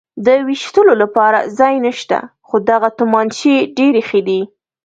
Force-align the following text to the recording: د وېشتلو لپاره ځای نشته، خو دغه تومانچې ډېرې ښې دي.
د 0.25 0.27
وېشتلو 0.47 0.93
لپاره 1.01 1.39
ځای 1.59 1.75
نشته، 1.85 2.17
خو 2.47 2.55
دغه 2.69 2.89
تومانچې 2.97 3.55
ډېرې 3.77 4.01
ښې 4.09 4.21
دي. 4.27 4.41